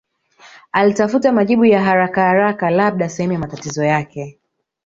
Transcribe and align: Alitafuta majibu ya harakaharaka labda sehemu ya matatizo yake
Alitafuta 0.71 1.31
majibu 1.31 1.65
ya 1.65 1.83
harakaharaka 1.83 2.69
labda 2.69 3.09
sehemu 3.09 3.33
ya 3.33 3.39
matatizo 3.39 3.83
yake 3.83 4.39